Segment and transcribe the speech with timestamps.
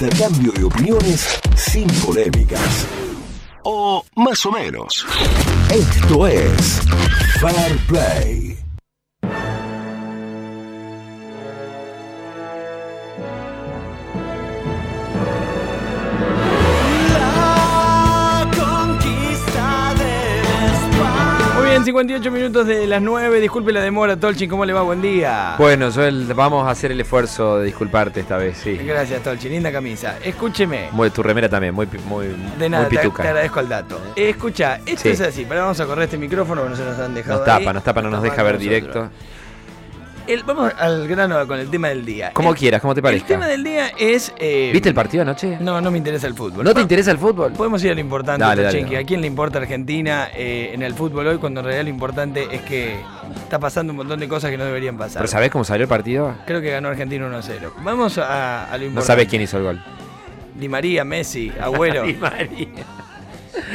[0.00, 2.86] intercambio de opiniones sin polémicas.
[3.64, 5.06] O más o menos.
[5.70, 6.80] Esto es
[7.38, 8.49] Fair Play.
[21.80, 23.40] Muy bien, 58 minutos de las 9.
[23.40, 24.50] Disculpe la demora, Tolchin.
[24.50, 24.82] ¿Cómo le va?
[24.82, 25.54] Buen día.
[25.56, 28.76] Bueno, Joel, vamos a hacer el esfuerzo de disculparte esta vez, sí.
[28.76, 29.50] Gracias, Tolchin.
[29.52, 30.18] Linda camisa.
[30.22, 30.88] Escúcheme.
[30.92, 33.22] Muy, tu remera también, muy, muy, De nada, muy pituca.
[33.22, 33.98] te agradezco el dato.
[34.14, 35.08] Eh, escucha, esto Sí.
[35.10, 35.46] es así.
[35.48, 37.38] Pero vamos a correr este micrófono que no se nos han dejado.
[37.40, 37.58] Nos ahí.
[37.60, 39.08] tapa, nos tapa, no nos deja ver directo.
[40.26, 42.30] El- vamos al grano con el tema del día.
[42.32, 43.28] Como El- quieras, como te El parezca.
[43.28, 44.32] tema del día es.
[44.38, 45.56] eh, ¿Viste el partido anoche?
[45.60, 46.62] No, no me interesa el fútbol.
[46.64, 47.52] ¿No te interesa el fútbol?
[47.52, 48.96] Podemos ir a lo importante, Dale.
[48.96, 52.46] ¿A quién le importa Argentina eh, en el fútbol hoy cuando en realidad lo importante
[52.54, 53.00] es que
[53.42, 55.22] está pasando un montón de cosas que no deberían pasar?
[55.22, 56.34] ¿Pero sabés cómo salió el partido?
[56.46, 57.74] Creo que ganó Argentina 1 a 0.
[57.82, 58.94] Vamos a, a lo importante.
[58.94, 59.82] No sabés quién hizo el gol.
[60.54, 62.02] Di María, Messi, Agüero.
[62.06, 62.68] Di María.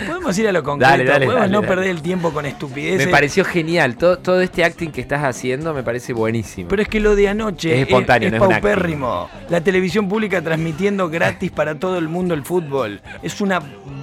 [0.07, 0.91] Podemos ir a lo concreto.
[0.91, 3.05] Dale, dale, Podemos dale, no perder el tiempo con estupideces.
[3.05, 3.95] Me pareció genial.
[3.97, 6.67] Todo, todo este acting que estás haciendo me parece buenísimo.
[6.69, 9.29] Pero es que lo de anoche Es espontáneo, es, es paupérrimo.
[9.49, 13.01] La televisión pública transmitiendo gratis para todo el mundo el fútbol.
[13.23, 13.61] Es una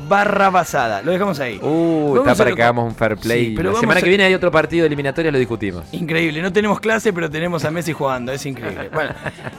[0.09, 1.03] barra basada.
[1.03, 1.59] Lo dejamos ahí.
[1.62, 3.47] Uh, Vamos está para lo que hagamos un fair play.
[3.47, 5.84] Sí, pero la vamos semana a- que viene hay otro partido de eliminatoria, lo discutimos.
[5.93, 6.43] Increíble.
[6.43, 8.33] No tenemos clase, pero tenemos a Messi jugando.
[8.33, 8.91] Es increíble.
[8.93, 9.11] Bueno,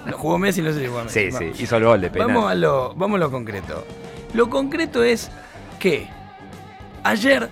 [0.06, 1.20] no, jugó Messi, no sé si jugó Messi.
[1.26, 1.54] Sí, Bueno.
[1.56, 2.28] sí, hizo el gol de penal.
[2.28, 3.86] Vamos a, lo, vamos a lo concreto.
[4.34, 5.30] Lo concreto es
[5.80, 6.08] que
[7.04, 7.50] ayer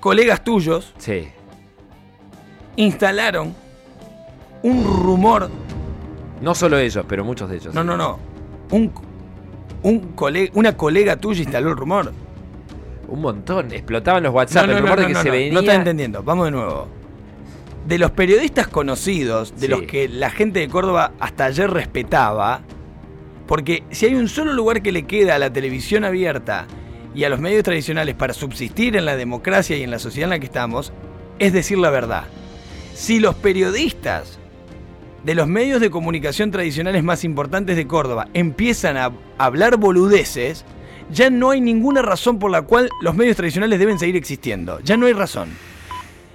[0.00, 1.28] colegas tuyos Sí.
[2.76, 3.54] instalaron
[4.62, 5.50] un rumor.
[6.40, 7.74] No solo ellos, pero muchos de ellos.
[7.74, 8.18] No, no, no.
[8.70, 8.92] Un,
[9.82, 12.12] un cole- una colega tuya instaló el rumor.
[13.08, 13.72] Un montón.
[13.72, 14.66] Explotaban los WhatsApp.
[14.66, 15.52] no, no, el rumor no, de que se venía.
[15.52, 16.22] no estás entendiendo.
[16.22, 16.88] Vamos de nuevo.
[17.86, 19.68] De los periodistas conocidos, de Sí.
[19.68, 22.60] los que la gente de Córdoba hasta ayer respetaba,
[23.46, 26.66] porque si hay un solo lugar que le queda a la televisión abierta
[27.14, 30.30] y a los medios tradicionales para subsistir en la democracia y en la sociedad en
[30.30, 30.92] la que estamos,
[31.38, 32.24] es decir la verdad.
[32.94, 34.38] Si los periodistas
[35.24, 40.64] de los medios de comunicación tradicionales más importantes de Córdoba empiezan a hablar boludeces,
[41.10, 44.80] ya no hay ninguna razón por la cual los medios tradicionales deben seguir existiendo.
[44.80, 45.48] Ya no hay razón.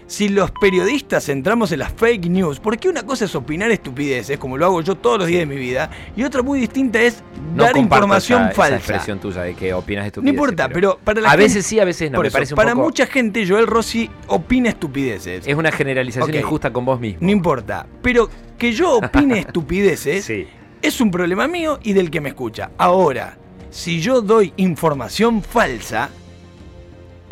[0.05, 4.57] Si los periodistas entramos en las fake news, porque una cosa es opinar estupideces, como
[4.57, 7.23] lo hago yo todos los días de mi vida, y otra muy distinta es
[7.55, 8.75] No dar información esa, esa falsa.
[8.77, 10.33] expresión tuya de que opinas No estupideces.
[10.35, 12.17] importa, pero, para la A gente- veces sí, a veces no.
[12.17, 15.47] por Me eso, un para poco- mucha gente, Joel Rossi opina estupideces.
[15.47, 16.35] Es una generalización Ok.
[16.43, 17.19] injusta con vos mismo.
[17.21, 17.87] No importa.
[18.01, 20.47] Pero que yo opine estupideces Sí.
[20.81, 22.71] es un problema mío y del que me escucha.
[22.77, 23.37] Ahora,
[23.71, 26.09] si yo doy información falsa,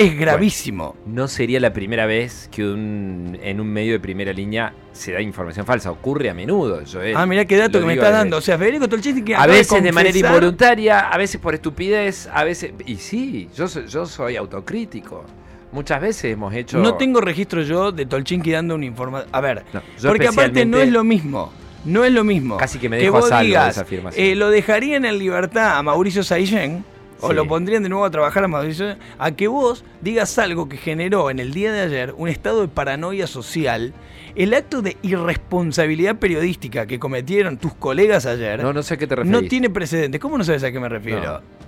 [0.01, 0.95] es gravísimo.
[1.05, 5.21] No sería la primera vez que un- en un medio de primera línea se da
[5.21, 5.91] información falsa.
[5.91, 6.81] Ocurre a menudo.
[6.91, 7.15] Joel.
[7.15, 8.37] ah, mirá qué dato que me estás dando.
[8.37, 12.43] O sea, Federico Tolchini que A veces de manera involuntaria, a veces por estupidez, a
[12.43, 12.73] veces...
[12.85, 15.23] Y sí, yo soy, yo soy autocrítico.
[15.71, 16.77] Muchas veces hemos hecho...
[16.79, 19.29] No tengo registro yo de Tolchinki dando una información.
[19.31, 21.51] A ver, No, porque aparte no es lo mismo.
[21.85, 22.57] No es lo mismo.
[22.57, 24.23] Casi que me dejo a vos salvo de esa afirmación.
[24.25, 26.83] eh, lo dejarían en libertad a Mauricio Saillén,
[27.21, 27.33] o Sí.
[27.35, 31.29] lo pondrían de nuevo a trabajar a Mauricio a que vos digas algo que generó
[31.29, 33.93] en el día de ayer un estado de paranoia social.
[34.35, 39.07] El acto de irresponsabilidad periodística que cometieron tus colegas ayer No, no sé a qué
[39.07, 39.31] te referís.
[39.41, 40.19] no tiene precedentes.
[40.21, 41.21] ¿Cómo no sabes a qué me refiero?
[41.39, 41.61] No.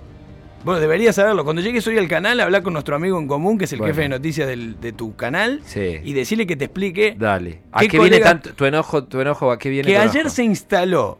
[0.64, 1.44] Bueno, deberías saberlo.
[1.44, 3.92] Cuando llegues hoy al canal, habla con nuestro amigo en común, que es el Bueno.
[3.92, 6.00] jefe de noticias del- de tu canal, Sí.
[6.02, 7.60] y decirle que te explique Dale.
[7.70, 9.04] ¿A ¿Qué qué, viene tanto tu enojo?
[9.04, 11.18] ¿Tu enojo a qué viene que ayer se instaló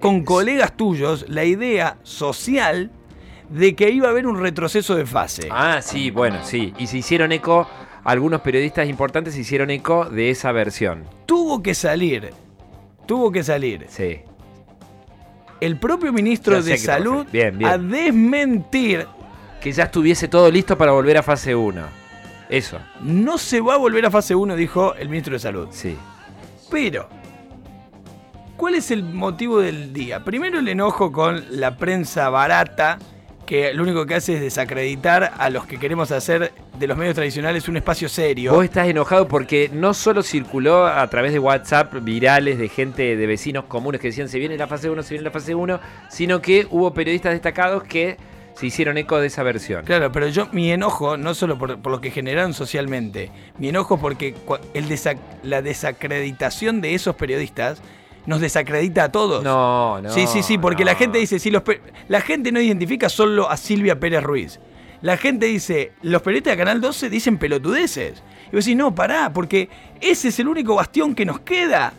[0.00, 2.90] con Es- colegas tuyos la idea social
[3.48, 5.48] de que iba a haber un retroceso de fase.
[5.50, 6.72] Ah, sí, bueno, sí.
[6.78, 7.68] Y se hicieron eco,
[8.04, 11.04] algunos periodistas importantes se hicieron eco de esa versión.
[11.26, 12.30] Tuvo que salir,
[13.06, 14.20] tuvo que salir Sí.
[15.60, 17.32] el propio ministro de Salud refieres.
[17.32, 17.70] Bien, bien.
[17.70, 19.06] a desmentir.
[19.60, 21.82] Que ya estuviese todo listo para volver a fase 1.
[22.48, 25.68] Eso, No se va a volver a fase 1, dijo el ministro de Salud.
[25.72, 25.96] sí.
[26.70, 27.08] Pero,
[28.56, 30.22] ¿cuál es el motivo del día?
[30.22, 32.98] Primero el enojo con la prensa barata,
[33.48, 37.14] que lo único que hace es desacreditar a los que queremos hacer de los medios
[37.14, 38.52] tradicionales un espacio serio.
[38.52, 43.26] Vos estás enojado porque no solo circuló a través de WhatsApp virales de gente, de
[43.26, 45.80] vecinos comunes que decían se viene la fase 1, se viene la fase 1,
[46.10, 48.18] sino que hubo periodistas destacados que
[48.52, 49.82] se hicieron eco de esa versión.
[49.86, 53.98] Claro, pero yo mi enojo, no solo por, por lo que generaron socialmente, mi enojo
[53.98, 54.34] porque
[54.74, 57.80] el desac- la desacreditación de esos periodistas
[58.28, 59.42] nos desacredita a todos.
[59.42, 60.10] No, no.
[60.10, 61.62] sí, sí, sí, porque la gente dice, si los
[62.08, 64.60] la gente no identifica solo a Silvia Pérez Ruiz.
[65.00, 68.22] La gente dice, los periodistas de Canal 12 dicen pelotudeces.
[68.52, 69.68] Y vos decís, no, pará, porque
[70.00, 71.92] ese es el único bastión que nos queda.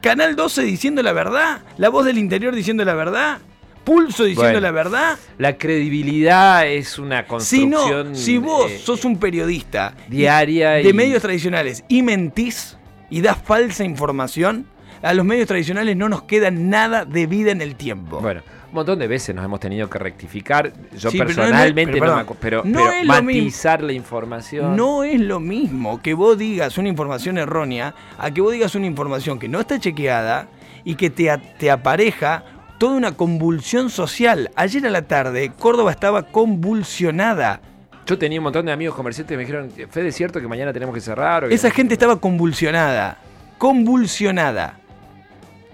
[0.00, 3.38] Canal 12 diciendo la verdad, la voz del interior diciendo la verdad.
[3.84, 4.60] pulso diciendo Bueno.
[4.60, 5.18] la verdad.
[5.38, 7.26] La credibilidad es una Si
[7.68, 12.76] construcción no, si vos eh, sos un periodista diaria de y- medios tradicionales y mentís
[13.10, 14.66] y das falsa información,
[15.02, 18.20] a los medios tradicionales no nos queda nada de vida en el tiempo.
[18.20, 20.72] Bueno, un montón de veces nos hemos tenido que rectificar.
[20.96, 23.42] Yo Sí, pero no es- personalmente pero no, pero, no pero es lo mismo.
[23.42, 24.76] matizar la información.
[24.76, 28.86] No es lo mismo que vos digas una información errónea a que vos digas una
[28.86, 30.46] información que no está chequeada
[30.84, 32.44] y que te, te apareja
[32.78, 34.50] toda una convulsión social.
[34.54, 37.60] Ayer a la tarde, Córdoba estaba convulsionada.
[38.06, 40.72] Yo tenía un montón de amigos comerciantes que me dijeron, Fede, ¿es cierto que mañana
[40.72, 41.44] tenemos que cerrar?
[41.44, 43.18] O que- Esa gente estaba convulsionada.
[43.58, 44.79] Convulsionada.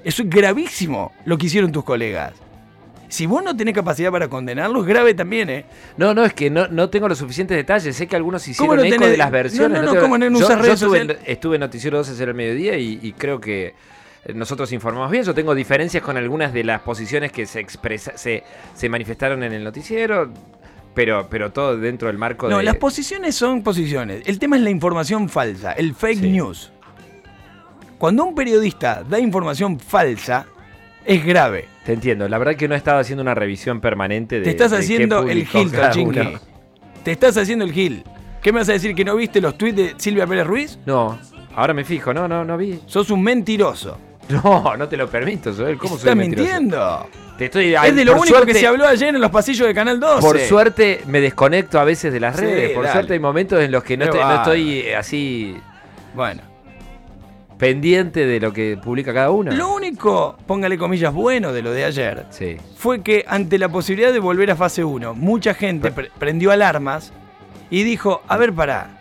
[0.06, 2.32] Eso es gravísimo lo que hicieron tus colegas.
[3.08, 5.64] Si vos no tenés capacidad para condenarlo, es grave también, ¿eh?
[5.97, 7.94] No, no, es que no, no tengo los suficientes detalles.
[7.97, 9.81] Sé que algunos ¿Cómo hicieron no eco tenés- de las versiones.
[9.81, 12.12] no, no, tengo- ¿cómo no yo, usas yo redes estuve, en, estuve en Noticiero 12
[12.12, 13.75] ayer al mediodía y, y creo que
[14.35, 15.23] nosotros informamos bien.
[15.25, 18.43] Yo tengo diferencias con algunas de las posiciones que se, expresa, se,
[18.75, 20.32] se manifestaron en el noticiero,
[20.94, 22.64] pero, pero todo dentro del marco No, de...
[22.64, 24.23] las posiciones son posiciones.
[24.26, 26.31] El tema es la información falsa, el fake Sí.
[26.31, 26.73] news.
[27.98, 30.46] Cuando un periodista da información falsa,
[31.04, 31.66] es grave.
[31.84, 34.44] Te entiendo, la verdad que no he estado haciendo una revisión permanente de...
[34.44, 35.70] Te estás de qué haciendo el gil,
[36.04, 36.40] uno.
[37.04, 38.02] Te estás haciendo el gil.
[38.43, 40.78] ¿Qué me vas a decir que no viste los tweets de Silvia Pérez Ruiz?
[40.84, 41.19] No,
[41.54, 42.81] ahora me fijo, no, no, no vi.
[42.87, 43.98] Sos un mentiroso.
[44.28, 45.78] No, no te lo permito, Joel.
[45.78, 46.48] ¿Cómo soy Estás mentiroso?
[46.50, 47.06] mintiendo.
[47.38, 50.00] Te estoy, es de lo único que se habló ayer en los pasillos de Canal
[50.00, 50.20] 12.
[50.20, 52.70] Por suerte me desconecto a veces de las Sí, redes.
[52.70, 52.93] Por dale.
[52.94, 55.54] suerte hay momentos en los que no, estoy, eh, así
[56.14, 56.43] Bueno.
[57.58, 59.50] Pendiente de lo que publica cada uno.
[59.53, 62.56] Lo único, póngale comillas, bueno de lo de ayer, Sí.
[62.76, 67.12] fue que ante la posibilidad de volver a fase 1, mucha gente pre- prendió alarmas
[67.70, 69.00] y dijo, a ver, pará,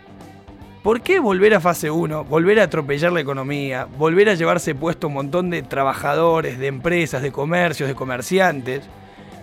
[0.82, 5.08] ¿por qué volver a fase 1, volver a atropellar la economía, volver a llevarse puesto
[5.08, 8.82] un montón de trabajadores, de empresas, de comercios, de comerciantes?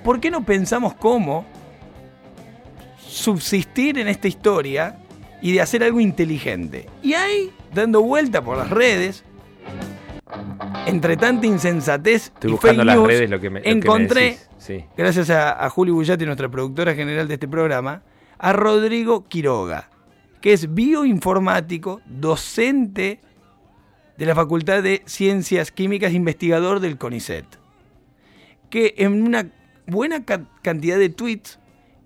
[0.04, 1.45] ¿Por qué no pensamos cómo
[2.98, 4.98] subsistir en esta historia
[5.42, 6.88] y de hacer algo inteligente?
[7.01, 9.24] Y ahí, dando vuelta por las redes,
[10.86, 13.70] entre tanta insensatez Estoy y buscando fake las news, redes lo que me lo que
[13.70, 14.38] me encontré.
[14.58, 14.86] Sí.
[14.98, 18.02] gracias a, a Juli Bullati, nuestra productora general de este programa,
[18.38, 19.90] a Rodrigo Quiroga,
[20.42, 23.20] que es bioinformático, docente
[24.18, 27.46] de la Facultad de Ciencias Químicas, investigador del CONICET,
[28.70, 29.52] que en una
[29.86, 31.60] buena ca- cantidad de tweets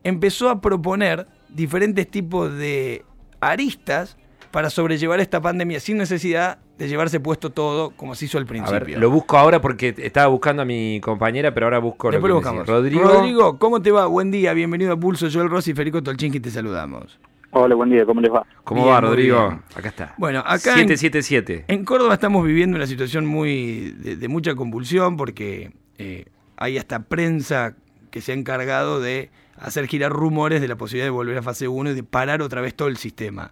[0.04, 3.06] empezó a proponer diferentes tipos de
[3.40, 4.18] aristas
[4.57, 8.48] para sobrellevar esta pandemia sin necesidad de llevarse puesto todo como se hizo al A
[8.48, 8.80] principio.
[8.88, 12.38] ver, lo busco ahora porque estaba buscando a mi compañera, pero ahora busco Después lo
[12.42, 12.68] que buscamos.
[12.68, 14.07] Rodrigo, Rodrigo, ¿cómo te va?
[14.07, 15.27] Buen día, bienvenido a Pulso.
[15.31, 17.19] Joel Rossi y Federico Tolchinki te saludamos.
[17.51, 18.48] Hola, buen día, ¿cómo les va?
[18.63, 19.48] ¿cómo Bien, va, Rodrigo?
[19.48, 19.62] bien.
[19.75, 20.15] Acá está.
[20.18, 21.65] Bueno, acá en- 777.
[21.68, 26.25] En Córdoba estamos viviendo una situación muy de, de mucha convulsión porque eh,
[26.56, 27.75] hay hasta prensa
[28.09, 31.68] que se ha encargado de hacer girar rumores de la posibilidad de volver a fase
[31.68, 33.51] 1 y de parar otra vez todo el sistema.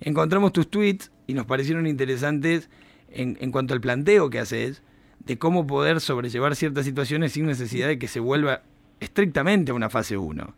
[0.00, 2.70] Encontramos tus tweets y nos parecieron interesantes
[3.12, 4.82] en, en cuanto al planteo que haces
[5.26, 8.62] de cómo poder sobrellevar ciertas situaciones sin necesidad de que se vuelva
[9.00, 10.54] estrictamente a una fase 1.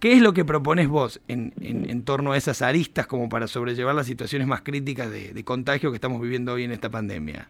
[0.00, 3.46] ¿Qué es lo que propones vos en, en- en torno a esas aristas como para
[3.46, 7.48] sobrellevar las situaciones más críticas de, de contagio que estamos viviendo hoy en esta pandemia?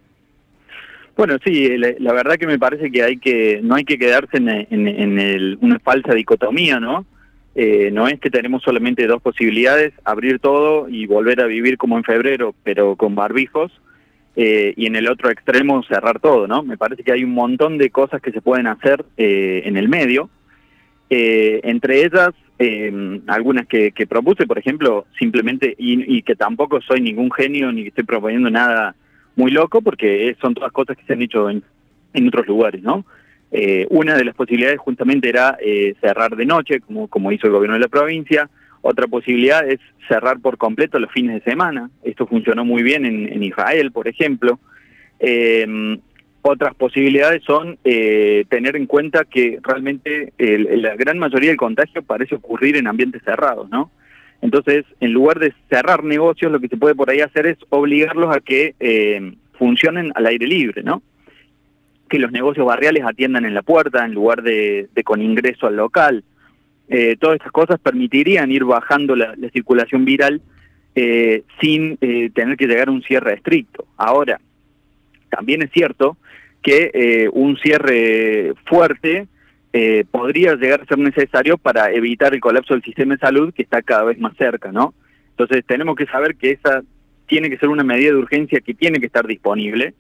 [1.16, 4.38] Bueno, sí, la, la verdad que me parece que hay que no hay que quedarse
[4.38, 7.04] en, una falsa dicotomía, ¿no?
[7.54, 11.98] Eh, no es que tenemos solamente dos posibilidades, abrir todo y volver a vivir como
[11.98, 13.70] en febrero, pero con barbijos,
[14.36, 16.62] eh, y en el otro extremo cerrar todo, ¿no?
[16.62, 19.88] Me parece que hay un montón de cosas que se pueden hacer eh, en el
[19.88, 20.30] medio,
[21.14, 27.02] Eh, entre ellas, eh, algunas que, que propuse, por ejemplo, simplemente, y, que tampoco soy
[27.02, 28.94] ningún genio ni estoy proponiendo nada
[29.36, 31.62] muy loco, porque son todas cosas que se han hecho en,
[32.14, 33.04] en otros lugares, ¿no?
[33.52, 37.52] Eh, una de las posibilidades justamente era eh, cerrar de noche, como, como hizo el
[37.52, 38.48] gobierno de la provincia.
[38.80, 39.78] Otra posibilidad es
[40.08, 41.90] cerrar por completo los fines de semana.
[42.02, 44.58] Esto funcionó muy bien en, Israel, por ejemplo.
[45.20, 45.98] Eh,
[46.44, 52.34] otras posibilidades son eh, tener en cuenta que realmente la gran mayoría del contagio parece
[52.34, 53.92] ocurrir en ambientes cerrados, ¿no?
[54.42, 58.36] Entonces, en lugar de cerrar negocios, lo que se puede por ahí hacer es obligarlos
[58.36, 61.00] a que eh, funcionen al aire libre, ¿no?
[62.12, 66.22] Que los negocios barriales atiendan en la puerta en lugar de, con ingreso al local.
[66.88, 70.42] Eh, todas estas cosas permitirían ir bajando la, la circulación viral
[70.94, 73.86] eh, sin eh, tener que llegar a un cierre estricto.
[73.96, 74.38] Ahora,
[75.30, 76.18] también es cierto
[76.60, 79.26] que eh, un cierre fuerte
[79.72, 83.62] eh, podría llegar a ser necesario para evitar el colapso del sistema de salud que
[83.62, 84.92] está cada vez más cerca, ¿no?
[85.30, 86.82] Entonces tenemos que saber que esa
[87.26, 89.94] tiene que ser una medida de urgencia que tiene que estar disponible,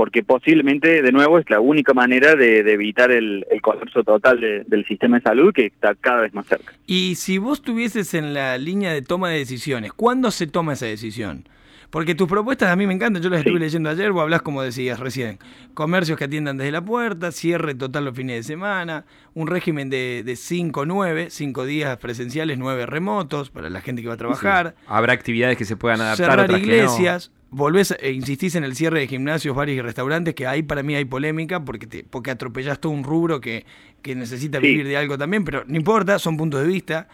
[0.00, 5.18] porque posiblemente, de nuevo, es la única manera de, evitar el, colapso total del sistema
[5.18, 6.72] de salud que está cada vez más cerca.
[6.86, 10.86] Y si vos estuvieses en la línea de toma de decisiones, ¿cuándo se toma esa
[10.86, 11.46] decisión?
[11.90, 14.62] Porque tus propuestas a mí me encantan, yo las estuve leyendo ayer, vos hablás como
[14.62, 15.38] decías recién,
[15.74, 19.04] comercios que atiendan desde la puerta, cierre total los fines de semana,
[19.34, 24.16] un régimen de 5-9, 5 días presenciales, 9 remotos para la gente que va a
[24.16, 24.76] trabajar.
[24.86, 26.30] Habrá actividades que se puedan adaptar.
[26.30, 30.62] Cerrar iglesias, volvés e insistís en el cierre de gimnasios, bares y restaurantes, que ahí
[30.62, 33.64] para mí hay polémica porque te, porque atropellás todo un rubro que,
[34.02, 37.08] que necesita vivir de algo también, pero no importa, son puntos de vista.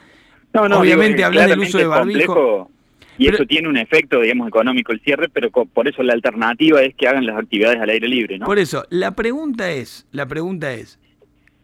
[0.52, 2.70] No, no, Obviamente hablas del uso de barbijo.
[3.18, 6.94] Y eso tiene un efecto, digamos, económico el cierre, pero por eso la alternativa es
[6.94, 8.44] que hagan las actividades al aire libre, ¿no?
[8.44, 10.98] Por eso, la pregunta es, la pregunta es,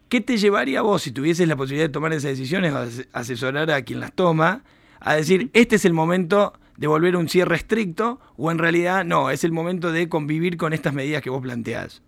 [0.08, 3.70] ¿qué te llevaría a vos si tuvieses la posibilidad de tomar esas decisiones o asesorar
[3.70, 4.64] a quien las toma
[5.00, 9.04] a decir, este es el momento de volver a un cierre estricto o en realidad
[9.04, 12.02] no, es el momento de convivir con estas medidas que vos planteás?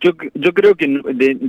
[0.00, 0.88] Yo, yo creo que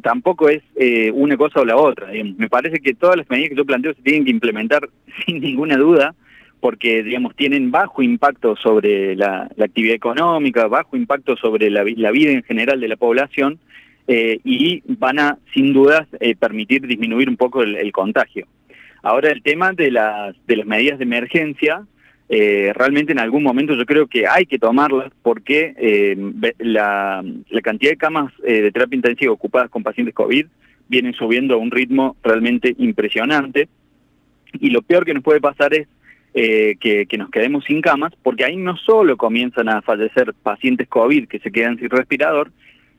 [0.04, 2.10] tampoco es eh, una cosa o la otra.
[2.38, 4.90] Me parece que todas las medidas que yo planteo se tienen que implementar
[5.26, 6.14] sin ninguna duda
[6.60, 12.44] porque digamos tienen bajo impacto sobre la, actividad económica, bajo impacto sobre la, vida en
[12.44, 13.60] general de la población
[14.08, 18.46] eh, y van a sin dudas eh, permitir disminuir un poco el, contagio.
[19.04, 21.86] Ahora el tema de las, de las medidas de emergencia,
[22.30, 26.16] eh, realmente en algún momento yo creo que hay que tomarlas porque
[26.60, 30.46] la, la, cantidad de camas de terapia intensiva ocupadas con pacientes COVID
[30.88, 33.68] vienen subiendo a un ritmo realmente impresionante.
[34.60, 35.88] Y lo peor que nos puede pasar es
[36.38, 41.30] eh, que, nos quedemos sin camas, porque ahí no solo comienzan a fallecer pacientes COVID
[41.30, 42.52] que se quedan sin respirador,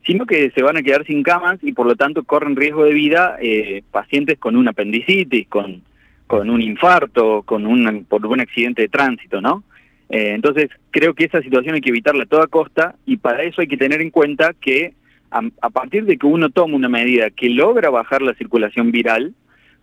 [0.06, 2.95] sino que se van a quedar sin camas y por lo tanto corren riesgo de
[2.95, 5.83] vida eh, pacientes con una apendicitis, con,
[6.26, 9.64] con un infarto, con un, por un accidente de tránsito, ¿no?
[10.09, 13.61] Eh, entonces creo que esa situación hay que evitarla a toda costa y para eso
[13.61, 14.95] hay que tener en cuenta que
[15.30, 19.35] a partir de que uno toma una medida que logra bajar la circulación viral,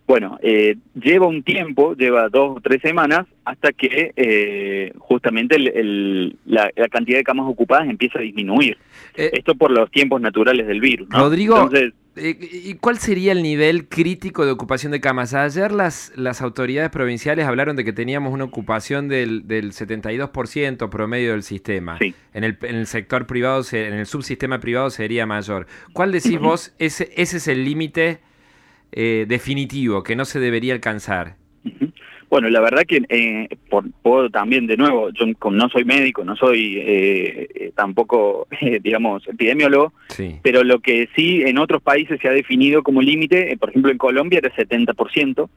[0.06, 6.70] bueno, eh, lleva un tiempo, lleva dos o tres semanas, hasta que eh, justamente la,
[6.90, 8.76] cantidad de camas ocupadas empieza a disminuir.
[9.16, 11.08] Eh, Esto por los tiempos naturales del virus.
[11.10, 11.70] Rodrigo,
[12.16, 15.34] ¿y cuál sería el nivel crítico de ocupación de camas?
[15.34, 21.32] Ayer las, las autoridades provinciales hablaron de que teníamos una ocupación del, del 72% promedio
[21.32, 21.98] del sistema.
[22.32, 25.66] En, el, en el sector privado, en el subsistema privado sería mayor.
[25.92, 28.20] ¿Cuál decís vos, ese, ese es el límite?
[28.96, 31.36] Eh, definitivo que no se debería alcanzar?
[32.30, 36.36] Bueno, la verdad que eh, por, puedo también, de nuevo, yo no soy médico, no
[36.36, 38.48] soy eh, eh tampoco,
[38.82, 39.92] digamos, epidemiólogo,
[40.42, 43.98] pero lo que sí en otros países se ha definido como límite, por ejemplo en
[43.98, 45.48] Colombia era 70%,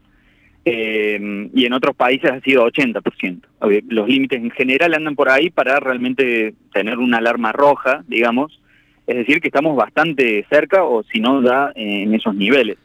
[0.65, 3.39] y en otros países ha sido 80%.
[3.87, 8.59] Los límites en general andan por ahí para realmente tener una alarma roja, digamos,
[9.07, 12.77] es decir, que estamos bastante cerca o si no da en esos niveles.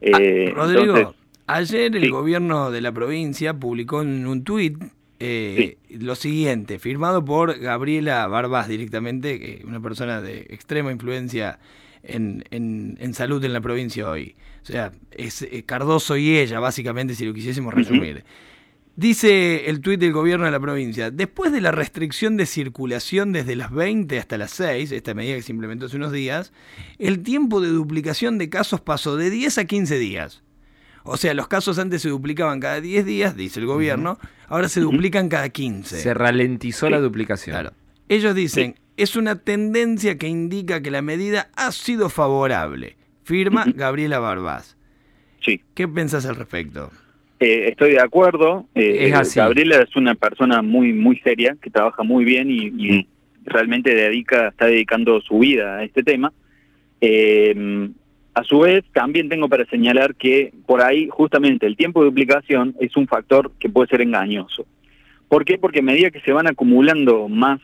[0.00, 1.14] Ah, eh, Rodrigo,
[1.46, 4.78] ayer el gobierno de la provincia publicó en un tuit
[5.20, 11.58] eh, lo siguiente, firmado por Gabriela Barbás directamente, una persona de extrema influencia
[12.02, 14.36] en, en, salud en la provincia hoy.
[14.62, 18.24] O sea, es eh, Cardoso y ella, básicamente, si lo quisiésemos resumir.
[18.96, 23.56] Dice el tuit del gobierno de la provincia, después de la restricción de circulación desde
[23.56, 26.52] las 20 hasta las 6, esta medida que se implementó hace unos días,
[26.98, 30.44] el tiempo de duplicación de casos pasó de 10 a 15 días.
[31.06, 34.18] O sea, los casos antes se duplicaban cada 10 días, dice el gobierno,
[34.48, 35.98] ahora se duplican cada 15.
[35.98, 37.54] Se ralentizó la duplicación.
[37.54, 37.72] Claro.
[38.08, 42.96] Ellos dicen, es una tendencia que indica que la medida ha sido favorable.
[43.22, 44.78] Firma Gabriela Barbás.
[45.42, 45.60] Sí.
[45.74, 46.90] ¿Qué pensás al respecto?
[47.38, 48.66] Eh, estoy de acuerdo.
[48.74, 53.06] Eh, Gabriela es una persona muy muy seria que trabaja muy bien y,
[53.46, 56.32] realmente dedica está dedicando su vida a este tema.
[57.02, 57.90] Eh,
[58.34, 62.74] a su vez, también tengo para señalar que por ahí justamente el tiempo de duplicación
[62.80, 64.66] es un factor que puede ser engañoso.
[65.28, 65.58] ¿Por qué?
[65.58, 67.60] Porque a medida que se van acumulando más,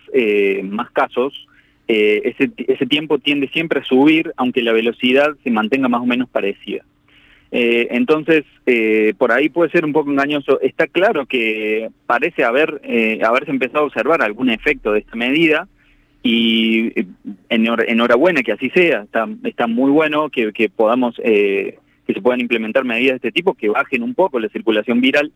[0.64, 1.46] más casos,
[1.86, 6.28] ese, ese tiempo tiende siempre a subir, aunque la velocidad se mantenga más o menos
[6.28, 6.84] parecida.
[7.52, 10.60] Eh, entonces, eh, por ahí puede ser un poco engañoso.
[10.60, 15.68] Está claro que parece haber eh, haberse empezado a observar algún efecto de esta medida
[16.22, 16.92] y
[17.48, 19.02] enhorabuena que así sea.
[19.02, 21.78] Está, está muy bueno que, que podamos que
[22.14, 25.32] se puedan implementar medidas de este tipo que bajen un poco la circulación viral,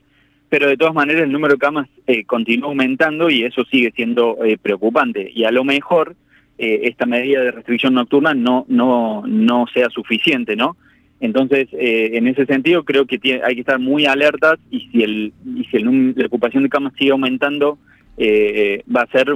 [0.48, 1.88] pero de todas maneras el número de camas
[2.26, 5.30] continúa aumentando y eso sigue siendo preocupante.
[5.34, 6.16] Y a lo mejor
[6.58, 10.76] esta medida de restricción nocturna no no no sea suficiente, ¿no?
[11.24, 15.32] Entonces, eh, en ese sentido, creo que hay que estar muy alertas y si, el,
[15.56, 17.78] y si el, la ocupación de camas sigue aumentando
[18.16, 19.28] eh, va a ser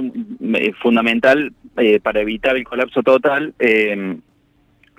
[0.53, 3.53] eh, fundamental eh, para evitar el colapso total.
[3.59, 4.17] Eh,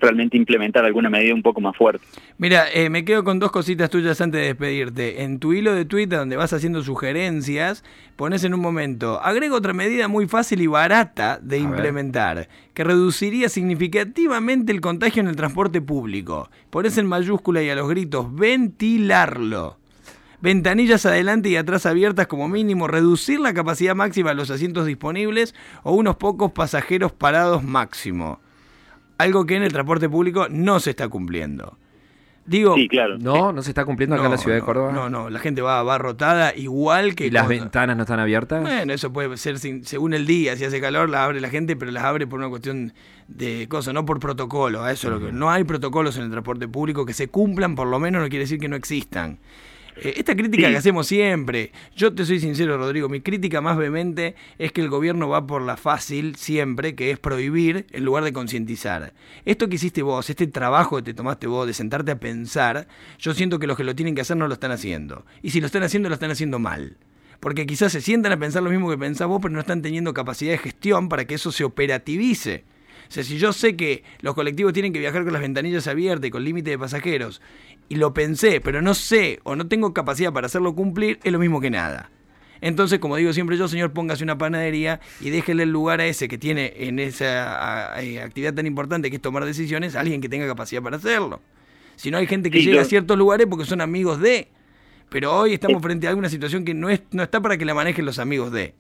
[0.01, 2.05] realmente implementar alguna medida un poco más fuerte.
[2.39, 5.23] Mira, eh, me quedo con dos cositas tuyas antes de despedirte.
[5.23, 7.85] En tu hilo de Twitter, donde vas haciendo sugerencias,
[8.17, 13.49] pones en un momento, agrego otra medida muy fácil y barata de implementar, que reduciría
[13.49, 16.51] significativamente el contagio en el transporte público.
[16.71, 19.80] Pones en mayúscula y a los gritos, ventilarlo.
[20.43, 25.55] Ventanillas adelante y atrás abiertas como mínimo, reducir la capacidad máxima de los asientos disponibles
[25.83, 28.41] o unos pocos pasajeros parados máximo
[29.19, 31.77] algo que en el transporte público no se está cumpliendo.
[32.47, 33.19] Digo, sí, claro.
[33.19, 34.93] No, no se está cumpliendo acá en la ciudad no, de Córdoba.
[34.93, 37.27] No, no, la gente va, va rotada igual que.
[37.27, 38.63] ¿Y las cuando- ventanas no están abiertas?
[38.63, 41.77] Bueno, eso puede ser sin- según el día, si hace calor la abre la gente,
[41.77, 42.95] pero las abre por una cuestión
[43.29, 44.89] de cosas, no por protocolo.
[44.89, 47.89] Eso es lo que, no hay protocolos en el transporte público que se cumplan, por
[47.89, 49.39] lo menos no quiere decir que no existan.
[50.03, 50.73] Eh, esta crítica Sí.
[50.73, 54.89] que hacemos siempre, yo te soy sincero, Rodrigo, mi crítica más vehemente es que el
[54.89, 59.13] gobierno va por la fácil siempre, que es prohibir en lugar de concientizar.
[59.45, 62.89] Esto que hiciste vos, este trabajo que te tomaste vos de sentarte a pensar,
[63.19, 65.25] yo siento que los que lo tienen que hacer no lo están haciendo.
[65.43, 66.97] Y si lo están haciendo, lo están haciendo mal
[67.41, 70.13] porque quizás se sientan a pensar lo mismo que pensás vos, pero no están teniendo
[70.13, 72.65] capacidad de gestión para que eso se operativice.
[73.09, 76.29] O sea, si yo sé que los colectivos tienen que viajar con las ventanillas abiertas
[76.29, 77.41] y con límite de pasajeros,
[77.91, 81.39] y lo pensé, pero no sé o no tengo capacidad para hacerlo cumplir, es lo
[81.39, 82.09] mismo que nada.
[82.63, 86.29] Entonces, como digo siempre yo, señor, póngase una panadería y déjele el lugar a ese
[86.29, 90.29] que tiene en esa eh, actividad tan importante que es tomar decisiones, a alguien que
[90.29, 91.41] tenga capacidad para hacerlo.
[91.97, 94.49] Si no hay gente que Sí, llega yo- a ciertos lugares porque son amigos de.
[95.09, 95.83] Pero hoy estamos Eh.
[95.83, 98.53] frente a alguna situación que no, es, no está para que la manejen los amigos
[98.53, 98.75] de.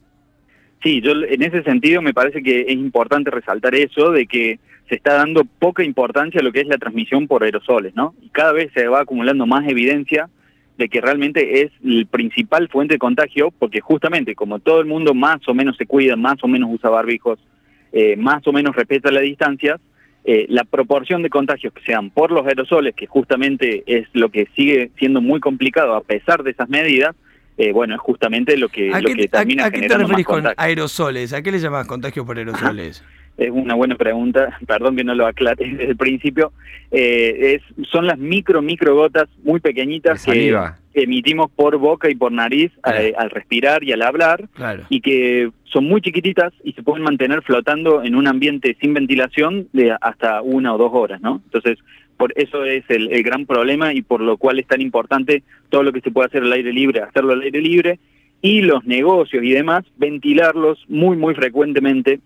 [0.82, 4.96] Sí, yo en ese sentido me parece que es importante resaltar eso de que se
[4.96, 8.14] está dando poca importancia a lo que es la transmisión por aerosoles, ¿no?
[8.20, 10.28] Y cada vez se va acumulando más evidencia
[10.76, 15.14] de que realmente es el principal fuente de contagio, porque justamente como todo el mundo
[15.14, 17.38] más o menos se cuida, más o menos usa barbijos,
[17.92, 19.80] eh, más o menos respeta las distancias,
[20.24, 24.48] eh, la proporción de contagios que sean por los aerosoles, que justamente es lo que
[24.56, 27.14] sigue siendo muy complicado a pesar de esas medidas,
[27.58, 29.96] eh, bueno, es justamente lo que, ¿A lo qué, que termina a- a qué te
[29.98, 31.32] referís con aerosoles?
[31.32, 33.04] ¿A qué le llamas contagio por aerosoles?
[33.40, 36.52] Es una buena pregunta, perdón que no lo aclare desde el principio.
[36.90, 42.32] Eh, es, son las micro, micro gotas muy pequeñitas que emitimos por boca y por
[42.32, 43.18] nariz Claro.
[43.18, 44.84] al respirar y al hablar Claro.
[44.90, 49.68] y que son muy chiquititas y se pueden mantener flotando en un ambiente sin ventilación
[49.72, 51.40] de hasta una o dos horas, ¿no?
[51.44, 51.78] Entonces,
[52.18, 55.82] por eso es el, el gran problema y por lo cual es tan importante todo
[55.82, 57.98] lo que se puede hacer al aire libre, hacerlo al aire libre
[58.42, 62.20] y los negocios y demás, ventilarlos muy, muy frecuentemente.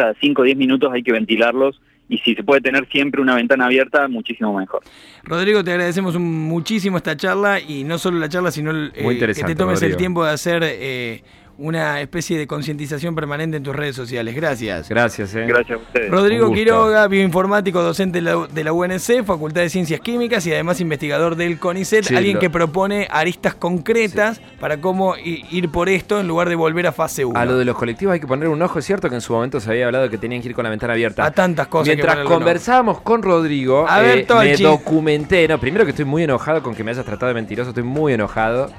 [0.00, 3.34] Cada 5 o 10 minutos hay que ventilarlos y si se puede tener siempre una
[3.34, 4.80] ventana abierta, muchísimo mejor.
[5.24, 9.18] Rodrigo, te agradecemos un- muchísimo esta charla y no solo la charla, sino el, eh,
[9.18, 11.22] que te tomes el tiempo de hacer eh,
[11.60, 14.34] una especie de concientización permanente en tus redes sociales.
[14.34, 14.88] Gracias.
[14.88, 15.44] Gracias, eh.
[15.46, 16.10] Gracias a ustedes.
[16.10, 16.50] Rodrigo.
[16.52, 21.36] Quiroga, bioinformático, docente de la, de la UNC, Facultad de Ciencias Químicas y además investigador
[21.36, 26.28] del CONICET, Sí, alguien lo- que propone aristas concretas para cómo ir por esto en
[26.28, 27.38] lugar de volver a fase 1.
[27.38, 29.32] A lo de los colectivos hay que poner un ojo, es cierto que en su
[29.34, 31.24] momento se había hablado que tenían que ir con la ventana abierta.
[31.24, 35.46] A tantas cosas Mientras conversábamos con Rodrigo, A ver, eh, me documenté.
[35.46, 38.14] No, primero que estoy muy enojado con que me hayas tratado de mentiroso, estoy muy
[38.14, 38.70] enojado.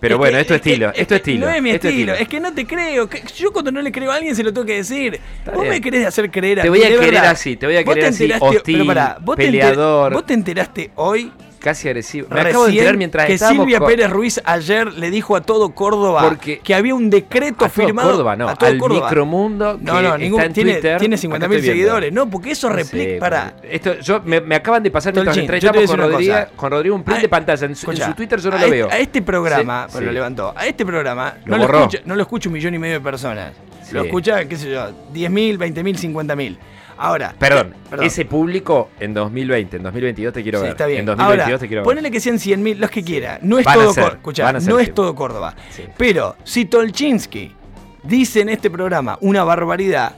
[0.00, 1.46] Pero Es bueno, que- esto es estilo, que esto es estilo.
[1.46, 3.08] No es mi es estilo, es que no te creo.
[3.36, 5.20] yo cuando no le creo a alguien se lo tengo que decir.
[5.46, 5.68] Vos bien.
[5.74, 7.26] me querés hacer creer a Te voy a querer verdad.
[7.30, 10.12] así, te voy a querer así, hostil, pero pará, vos te enter- peleador.
[10.14, 12.26] vos te enteraste hoy Casi agresivo.
[12.30, 15.42] Me acabo de enterar mientras que estábamos Silvia con- Pérez Ruiz ayer le dijo a
[15.42, 18.78] todo Córdoba Porque- que había un decreto a todo firmado Córdoba, no, a todo al
[18.78, 19.06] Córdoba.
[19.08, 20.98] micromundo que No, no, está ningún, en tiene, Twitter.
[20.98, 21.78] tiene Acá 50 estoy mil viendo.
[21.82, 22.12] seguidores.
[22.14, 23.20] No, porque eso replica.
[23.20, 23.54] para.
[23.62, 26.48] Esto, yo, me, me acaban de pasar mientras entrevistamos con cosa.
[26.56, 27.66] con Rodrigo un print A- de pantalla.
[27.66, 28.88] En su, en Escuchá, su Twitter yo no lo este- veo.
[28.90, 30.54] A este programa, Sí, pues lo levantó.
[30.56, 33.00] A este programa Lo no, lo escucha, no lo escucha un millón y medio de
[33.00, 33.52] personas.
[33.92, 36.56] Lo escucha, qué sé yo, 10 mil, 20 mil, 50 mil.
[37.00, 37.34] Ahora.
[37.38, 38.06] Perdón, perdón.
[38.06, 40.70] ese público en 2020, en 2022 te quiero Sí, ver.
[40.72, 41.00] está bien.
[41.00, 41.84] En 2022 Ahora, te quiero ver.
[41.84, 43.38] ponele que sean 100 mil, los que quiera.
[43.42, 44.16] No es Van todo ser, Córdoba.
[44.18, 45.54] Escuchá, no es todo Córdoba.
[45.70, 45.84] Sí.
[45.96, 47.54] Pero si Tolchinsky
[48.02, 50.14] dice en este programa una barbaridad,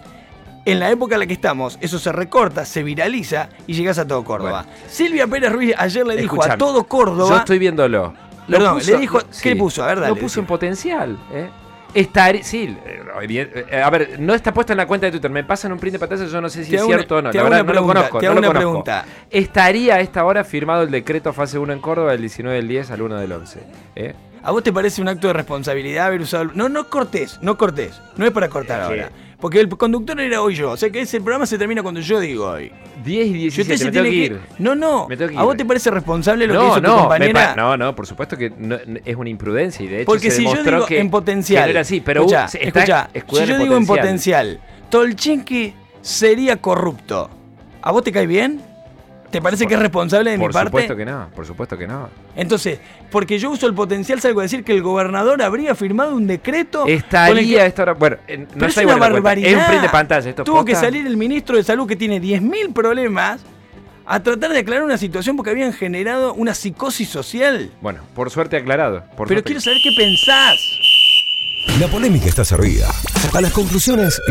[0.64, 4.06] en la época en la que estamos, eso se recorta, se viraliza y llegas a
[4.06, 4.66] todo Córdoba.
[4.88, 7.28] Silvia Pérez Ruiz ayer le dijo a todo Córdoba.
[7.30, 8.14] Yo estoy viéndolo.
[8.48, 9.84] Lo Perdón, le dijo- ¿qué le puso?
[9.84, 11.16] A ver, dale, Lo puso en potencial.
[11.32, 11.48] ¿eh?
[11.94, 15.30] Estar, sí, eh, eh, a ver, no está puesto en la cuenta de Twitter.
[15.30, 17.30] Me pasan un print de pantalla, yo no sé si es una- cierto o no.
[17.32, 18.18] La verdad, una no lo pregunta, conozco.
[18.18, 18.84] te no hago lo una conozco.
[18.84, 19.04] pregunta.
[19.30, 22.90] ¿Estaría a esta hora firmado el decreto fase 1 en Córdoba del 19 del 10
[22.90, 23.60] al 1 del 11?
[23.96, 24.14] ¿eh?
[24.42, 26.50] ¿A vos te parece un acto de responsabilidad haber usado.?
[26.54, 28.00] No, no cortés, no cortés.
[28.16, 29.10] No es para cortar ahora.
[29.42, 30.70] Porque el conductor era hoy yo.
[30.70, 32.70] O sea que ese programa se termina cuando yo digo hoy.
[33.04, 34.40] 10 y Si 17, usted se me tengo que que ir.
[34.60, 35.08] No, no.
[35.08, 35.44] Me tengo que ¿A ir.
[35.44, 37.54] vos te parece responsable lo que No, hizo tu no, me compañera?
[37.54, 40.36] pa- no, no, por supuesto que no- es una imprudencia y de hecho Porque se
[40.36, 41.64] si yo digo que, en potencial.
[41.64, 43.08] que era así, pero escucha, uh, escucha,
[43.44, 47.28] si yo digo en potencial, Tolchinki sería corrupto.
[47.82, 48.62] ¿A vos te cae bien?
[49.32, 50.68] ¿Te parece Por- que es responsable de Por mi parte?
[50.68, 52.08] supuesto que no, por supuesto que no.
[52.36, 52.78] Entonces,
[53.10, 56.84] porque yo uso el potencial, salgo a decir que el gobernador habría firmado un decreto.
[56.86, 57.94] Estaría que- esta hora.
[57.94, 59.48] Bueno, eh, no Pero es una barbaridad.
[59.50, 60.28] Es un print de pantalla.
[60.30, 63.40] Esto es Tuvo que salir el ministro de Salud que tiene 10.000 problemas
[64.04, 67.70] a tratar de aclarar una situación porque habían generado una psicosis social.
[67.80, 69.00] Bueno, por suerte aclarado.
[69.16, 70.58] por Pero suerte quiero saber qué pensás.
[71.80, 72.88] La polémica está servida.
[73.32, 74.20] A las conclusiones